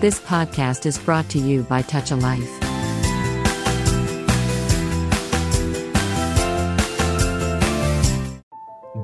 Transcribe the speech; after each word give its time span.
This 0.00 0.18
podcast 0.22 0.86
is 0.86 0.98
brought 0.98 1.28
to 1.30 1.38
you 1.40 1.62
by 1.64 1.82
Touch 1.84 2.10
a 2.10 2.16
Life. 2.18 2.52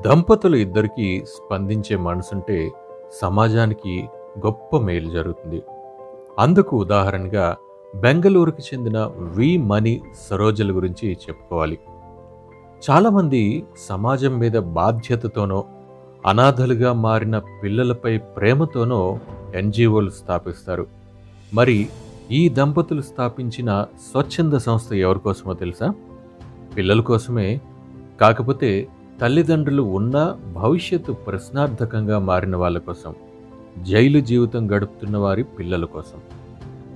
దంపతులు 0.03 0.57
ఇద్దరికీ 0.57 1.07
స్పందించే 1.33 1.95
మనసుంటే 1.97 2.57
సమాజానికి 3.21 3.93
గొప్ప 4.45 4.77
మేలు 4.77 5.09
జరుగుతుంది 5.09 5.59
అందుకు 6.39 6.73
ఉదాహరణగా 6.77 7.45
బెంగళూరుకు 7.93 8.61
చెందిన 8.61 8.97
వి 9.35 9.49
మణి 9.69 9.93
సరోజల 10.27 10.71
గురించి 10.71 11.07
చెప్పుకోవాలి 11.23 11.77
చాలామంది 12.81 13.41
సమాజం 13.87 14.33
మీద 14.39 14.57
బాధ్యతతోనో 14.75 15.59
అనాథలుగా 16.25 16.93
మారిన 17.05 17.35
పిల్లలపై 17.61 18.13
ప్రేమతోనో 18.35 19.01
ఎన్జిఓలు 19.57 20.09
స్థాపిస్తారు. 20.09 20.87
మరి 21.53 21.89
ఈ 22.31 22.49
దంపతులు 22.49 23.01
స్థాపించిన 23.01 23.85
స్వచ్ఛంద 24.11 24.53
సంస్థ 24.53 24.93
ఎవరి 24.93 25.19
కోసమో 25.19 25.53
తెలుసా? 25.53 25.93
పిల్లల 26.77 27.01
కోసమే. 27.01 27.61
కాకపోతే 28.21 28.87
తల్లిదండ్రులు 29.21 29.83
ఉన్న 29.83 30.35
భవిష్యత్తు 30.55 31.11
ప్రశ్నార్థకంగా 31.11 32.19
మారిన 32.19 32.55
వాళ్ళ 32.55 32.77
కోసం 32.77 33.15
జైలు 33.81 34.19
జీవితం 34.19 34.71
గడుపుతున్న 34.71 35.17
వారి 35.17 35.43
పిల్లల 35.43 35.85
కోసం. 35.85 36.19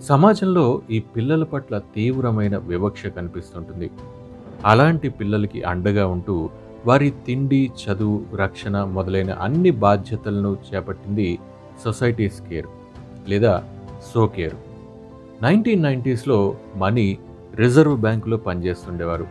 సమాజంలో 0.01 0.81
ఈ 0.91 0.99
పిల్లల 0.99 1.43
పట్ల 1.43 1.77
తీవ్రమైన 1.77 2.57
వివక్ష 2.57 3.05
కనిపిస్తుంటుంది. 3.05 3.91
అలాంటి 4.65 5.09
పిల్లలకి 5.09 5.63
అండగా 5.63 6.07
ఉంటూ 6.07 6.49
వారి 6.85 7.13
తిండి 7.27 7.71
చదువు 7.81 8.23
రక్షణ 8.35 8.83
మొదలైన 8.83 9.31
అన్ని 9.31 9.71
బాధ్యతలను 9.71 10.57
చేపట్టింది 10.69 11.39
సొసైటీస్ 11.83 12.41
కేర్ 12.41 12.65
లేదా 13.29 13.63
సో 14.13 14.27
కేర్. 14.27 14.53
నైన్టీన్ 15.43 15.83
నైంటీస్లో 15.83 16.55
మనీ 16.75 17.17
రిజర్వ్ 17.55 18.01
బ్యాంకులో 18.01 18.37
పనిచేస్తుండేవారు. 18.37 19.27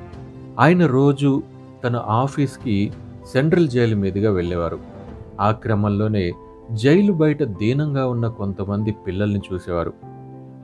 ఆయన 0.58 0.86
రోజు 0.86 1.42
తన 1.84 1.96
ఆఫీస్కి 1.96 2.92
సెంట్రల్ 3.32 3.68
జైలు 3.68 3.96
మీదుగా 3.96 4.30
వెళ్ళేవారు. 4.32 4.78
ఆ 5.40 5.50
క్రమంలోనే 5.50 6.32
జైలు 6.72 7.12
బయట 7.12 7.42
దీనంగా 7.42 8.06
ఉన్న 8.06 8.28
కొంతమంది 8.28 8.92
పిల్లల్ని 8.92 9.40
చూసేవారు. 9.52 9.92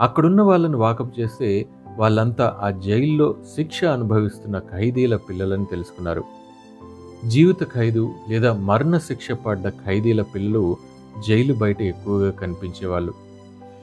అక్కడున్న 0.00 0.42
వాళ్ళని 0.42 0.76
వాకప్ 0.76 1.20
చేస్తే 1.20 1.66
వాళ్ళంతా 1.96 2.58
ఆ 2.62 2.70
జైల్లో 2.70 3.34
శిక్ష 3.56 3.84
అనుభవిస్తున్న 3.84 4.58
ఖైదీల 4.58 5.16
పిల్లలని 5.16 5.64
తెలుసుకున్నారు. 5.64 6.24
జీవిత 7.28 7.72
ఖైదు 7.72 8.14
లేదా 8.28 8.52
మరణ 8.52 8.98
శిక్ష 8.98 9.32
పడ్డ 9.32 9.68
ఖైదీల 9.68 10.22
పిల్లలు 10.22 10.76
జైలు 11.22 11.54
బయట 11.54 11.82
ఎక్కువగా 11.82 12.30
కనిపించేవాళ్ళు. 12.30 13.14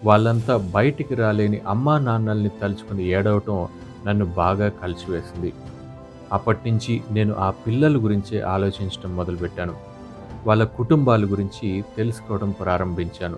వాళ్ళంతా 0.03 0.57
బయటికి 0.57 1.15
రాలేని 1.15 1.59
అమ్మా 1.59 1.99
నాన్నల్ని 1.99 2.49
తలుచుకుని 2.49 3.07
ఏడవటం 3.07 3.67
నన్ను 4.07 4.25
బాగా 4.25 4.69
కలిసివేసింది. 4.69 5.53
అప్పటి 6.31 6.71
నుంచి 6.71 7.01
నేను 7.11 7.33
ఆ 7.33 7.49
పిల్లల 7.49 7.97
గురించే 7.97 8.41
ఆలోచించడం 8.41 9.15
మొదలుపెట్టాను. 9.15 9.73
వాళ్ళ 10.47 10.63
కుటుంబాల 10.63 11.25
గురించి 11.25 11.83
తెలుసుకోవడం 11.97 12.51
ప్రారంభించాను. 12.51 13.37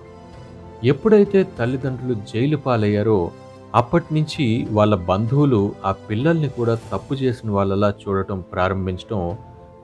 ఎప్పుడైతే 0.83 1.47
తల్లిదండ్రులు 1.59 2.13
జైలు 2.13 2.57
పాలయ్యారో 2.57 3.31
అప్పటి 3.75 4.13
నుంచి 4.13 4.67
వాళ్ళ 4.71 4.95
బంధువులు 4.95 5.75
ఆ 5.85 5.91
పిల్లల్ని 5.91 6.49
కూడా 6.49 6.77
తప్పు 6.91 7.13
చేసిన 7.13 7.51
వాళ్ళలా 7.51 7.89
చూడటం 7.89 8.43
ప్రారంభించడం 8.53 9.38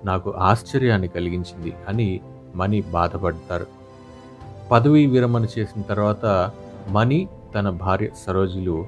నాకు 0.06 0.32
ఆశ్చర్యాన్ని 0.32 1.08
కలిగించింది 1.08 1.74
అని 1.88 2.20
మణి 2.56 2.82
బాధపడతారు. 2.82 3.81
పదవీ 4.72 5.06
విరమణ 5.06 5.46
చేసిన 5.60 5.82
తర్వాత 5.82 6.52
మణి 6.90 7.28
తన 7.56 7.70
భార్య 7.70 8.10
సరోజులు 8.28 8.86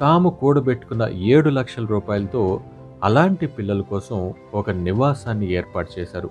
తాము 0.00 0.30
కూడబెట్టుకున్న 0.30 1.08
ఏడు 1.08 1.50
లక్షల 1.50 1.86
రూపాయలతో 1.86 2.60
అలాంటి 3.04 3.46
పిల్లల 3.46 3.80
కోసం 3.80 4.34
ఒక 4.54 4.70
నివాసాన్ని 4.70 5.52
ఏర్పాటు 5.52 6.00
చేశారు. 6.00 6.30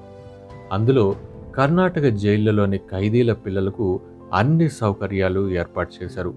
అందులో 0.71 1.15
కర్ణాటక 1.55 2.07
జైళ్ళలోని 2.07 2.77
ఖైదీల 2.77 3.33
పిల్లలకు 3.33 3.99
అన్ని 4.33 4.69
సౌకర్యాలు 4.69 5.49
ఏర్పాటు 5.49 6.03
చేశారు. 6.03 6.33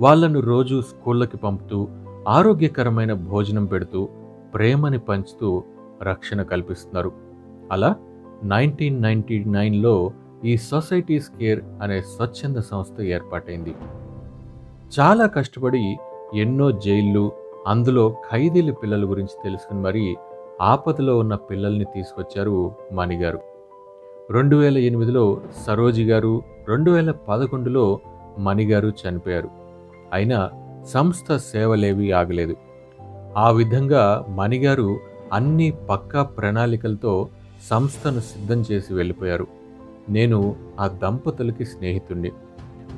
వాళ్ళను 0.00 0.40
రోజు 0.40 0.80
స్కూళ్ళకి 0.80 1.36
పంపుతూ 1.36 1.88
ఆరోగ్యకరమైన 2.28 3.12
భోజనం 3.12 3.64
పెడుతూ 3.64 4.08
ప్రేమని 4.54 4.98
పంచుతూ 4.98 5.62
రక్షణ 6.02 6.42
కల్పిస్తున్నారు. 6.42 7.12
అలా 7.72 7.94
నైన్టీన్ 8.44 9.02
నైన్టీ 9.02 9.44
నైన్లో 9.44 10.10
ఈ 10.46 10.56
సొసైటీస్ 10.56 11.28
కేర్ 11.28 11.60
అనే 11.82 12.00
స్వచ్ఛంద 12.00 12.56
సంస్థ 12.56 13.00
ఏర్పాటైంది. 13.00 13.74
చాలా 15.00 15.26
కష్టపడి 15.26 15.96
ఎన్నో 16.34 16.70
జైళ్ళు 16.70 17.32
అందులో 17.66 18.16
ఖైదీల 18.32 18.72
పిల్లల 18.72 19.10
గురించి 19.10 19.42
తెలుసుకుని 19.44 19.80
మరి 19.80 20.16
ఆపదలో 20.60 21.18
ఉన్న 21.18 21.34
పిల్లల్ని 21.34 21.84
తీసుకొచ్చారు 21.84 22.74
మణిగారు 22.92 23.40
రెండు 24.30 24.56
వేల 24.56 24.78
ఎనిమిదిలో 24.78 25.40
సరోజి 25.66 26.04
గారు 26.04 26.42
రెండు 26.68 26.90
వేల 26.90 27.10
పదకొండులో 27.10 28.00
మణిగారు 28.38 28.92
చనిపోయారు. 29.02 29.50
అయినా 30.12 30.50
సంస్థ 30.88 31.36
సేవలేవి 31.36 32.12
ఆగలేదు. 32.12 32.56
ఆ 33.36 33.50
విధంగా 33.50 34.26
మణిగారు 34.28 35.00
అన్ని 35.32 35.70
పక్కా 35.90 36.22
ప్రణాళికలతో 36.22 37.28
సంస్థను 37.70 38.20
సిద్ధం 38.20 38.64
చేసి 38.72 38.94
వెళ్ళిపోయారు. 38.94 39.55
నేను 40.08 40.56
ఆ 40.80 40.86
దంపతులకి 40.86 41.64
స్నేహితుణ్ణి. 41.64 42.32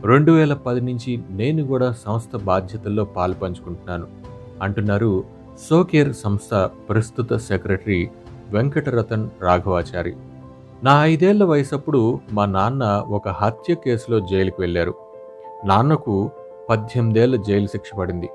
రెండు 0.04 0.32
వేల 0.32 0.54
పది 0.54 0.80
నుంచి 0.80 1.22
నేను 1.30 1.66
కూడా 1.66 1.92
సంస్థ 1.92 2.36
బాధ్యతల్లో 2.36 3.04
పాలు 3.04 3.34
పంచుకుంటున్నాను 3.34 4.06
అంటున్నారు 4.62 5.24
సోకేర్ 5.70 6.14
సంస్థ 6.14 6.70
ప్రస్తుత 6.88 7.32
సెక్రటరీ 7.32 8.08
వెంకటరతన్ 8.50 9.28
రాఘవాచారి. 9.42 10.16
నా 10.84 11.04
ఐదేళ్ళ 11.04 11.44
వయసప్పుడు 11.44 12.20
మా 12.32 12.46
నాన్న 12.46 13.04
ఒక 13.08 13.28
హత్య 13.28 13.74
కేసులో 13.74 14.20
జైలుకు 14.20 14.62
వెళ్ళారు. 14.62 14.94
నాన్నకు 15.64 16.30
పద్దెనిమిదేళ్ళ 16.70 17.36
జైలు 17.36 17.66
శిక్ష 17.66 17.94
పడింది. 17.94 18.28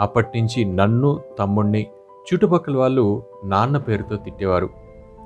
అప్పటి 0.00 0.40
నుంచి 0.40 0.64
నన్ను 0.64 1.20
తమ్ముణ్ణి 1.38 1.86
చుట్టుపక్కల 2.32 2.76
వాళ్ళు 2.76 3.22
నాన్న 3.44 3.76
పేరుతో 3.76 4.16
తిట్టేవారు. 4.16 4.70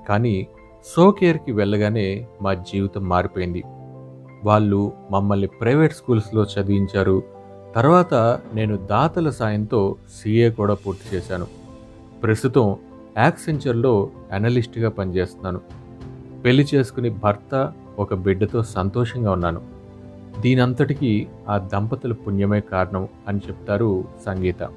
కానీ 0.09 0.47
సోకేర్కి 0.85 1.53
వెళ్ళగానే 1.53 2.27
మా 2.43 2.55
జీవితం 2.55 3.03
మారిపోయింది. 3.03 3.63
వాళ్ళు 4.45 4.93
మమ్మల్ని 5.11 5.47
ప్రైవేట్ 5.47 5.93
స్కూల్స్లో 5.93 6.43
చదివించారు. 6.43 7.23
తర్వాత 7.75 8.15
నేను 8.55 8.77
దాతల 8.77 9.31
సాయంతో 9.31 9.97
సీఏ 10.23 10.51
కూడా 10.51 10.75
పూర్తి 10.75 11.17
చేశాను. 11.17 11.47
ప్రస్తుతం 12.23 12.77
యాక్సెంచర్లో 13.19 14.11
అనలిస్ట్గా 14.33 14.91
పనిచేస్తున్నాను. 14.91 15.61
పెళ్ళి 16.45 16.67
చేసుకుని 16.75 17.11
భర్త 17.11 17.73
ఒక 17.99 18.15
బిడ్డతో 18.15 18.63
సంతోషంగా 18.63 19.33
ఉన్నాను. 19.33 19.61
దీనంతటికీ 20.41 21.27
ఆ 21.49 21.59
దంపతుల 21.59 22.13
పుణ్యమే 22.13 22.61
కారణం 22.61 23.09
అని 23.29 23.41
చెప్తారు 23.49 24.05
సంగీత. 24.27 24.69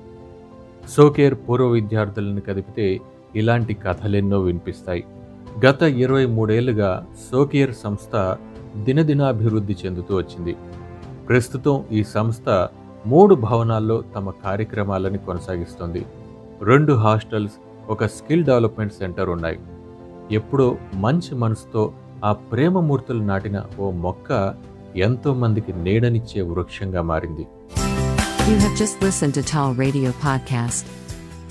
సోకేర్ 0.89 1.35
పూర్వ 1.35 1.65
విద్యార్థులను 1.65 2.41
కదిపితే 2.41 2.99
ఇలాంటి 3.35 3.73
కథలెన్నో 3.73 4.39
వినిపిస్తాయి. 4.39 5.03
గత 5.59 5.81
ఇరవై 5.81 6.25
మూడేళ్ళుగా 6.25 7.05
సోకియర్ 7.31 7.73
సంస్థ 7.83 8.37
దినదినాభివృద్ధి 8.77 9.75
చెందుతూ 9.85 10.15
వచ్చింది. 10.15 10.55
ప్రస్తుతం 11.29 11.83
ఈ 11.91 12.03
సంస్థ 12.03 12.67
మూడు 13.05 13.35
భవనాల్లో 13.35 14.03
తమ 14.15 14.29
కార్యక్రమాలను 14.29 15.17
కొనసాగిస్తుంది. 15.17 16.05
రెండు 16.61 16.93
హాస్టల్స్ 16.93 17.53
ఒక 17.89 18.05
స్కిల్ 18.05 18.43
డెవలప్మెంట్ 18.43 18.93
సెంటర్ 18.93 19.29
ఉన్నాయి. 19.29 19.59
ఎప్పుడో 20.31 20.77
మంచి 20.93 21.35
మనసుతో 21.35 21.93
ఆ 22.25 22.31
ప్రేమమూర్తులు 22.31 23.23
నాటిన 23.23 23.63
ఓ 23.79 23.91
మొక్క 23.91 24.55
ఎంతో 24.95 25.33
మందికి 25.33 25.73
నీడనిచ్చే 25.73 26.41
వృక్షంగా 26.41 27.01
మారింది. 27.01 27.47
You 28.49 28.57
have 28.59 28.77
just 28.81 28.97
listened 29.07 29.35
to 29.39 29.43
Tall 29.53 29.71
Radio 29.85 30.09
Podcast. 30.25 31.02